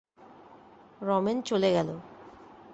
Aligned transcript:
রমেন 1.01 1.37
চলে 1.41 1.69
গেল। 1.71 1.89